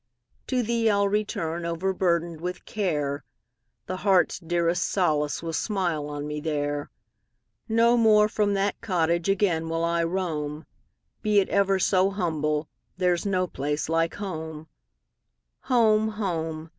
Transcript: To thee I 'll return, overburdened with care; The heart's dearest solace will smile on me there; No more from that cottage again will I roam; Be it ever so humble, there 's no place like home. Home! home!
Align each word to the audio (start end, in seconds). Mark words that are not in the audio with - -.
To 0.47 0.63
thee 0.63 0.89
I 0.89 0.95
'll 0.97 1.09
return, 1.09 1.63
overburdened 1.63 2.41
with 2.41 2.65
care; 2.65 3.23
The 3.85 3.97
heart's 3.97 4.39
dearest 4.39 4.87
solace 4.87 5.43
will 5.43 5.53
smile 5.53 6.09
on 6.09 6.25
me 6.25 6.39
there; 6.39 6.89
No 7.69 7.95
more 7.97 8.27
from 8.27 8.55
that 8.55 8.81
cottage 8.81 9.29
again 9.29 9.69
will 9.69 9.83
I 9.85 10.03
roam; 10.03 10.65
Be 11.21 11.37
it 11.39 11.49
ever 11.49 11.77
so 11.77 12.09
humble, 12.09 12.67
there 12.97 13.15
's 13.15 13.27
no 13.27 13.45
place 13.45 13.89
like 13.89 14.15
home. 14.15 14.67
Home! 15.65 16.07
home! 16.07 16.69